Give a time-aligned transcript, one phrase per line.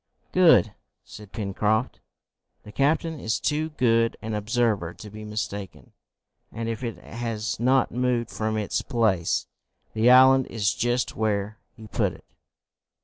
[0.31, 0.73] "Good!"
[1.03, 1.99] said Pencroft.
[2.63, 5.91] "The captain is too good an observer to be mistaken,
[6.51, 9.45] and, if it has not moved from its place,
[9.93, 12.25] the island is just where he put it."